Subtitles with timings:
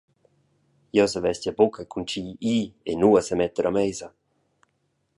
[0.95, 2.23] Jeu savess gie buca cun tgi
[2.57, 4.07] ir e nua semetter a meisa.